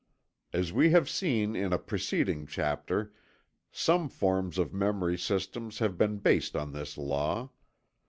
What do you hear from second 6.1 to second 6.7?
based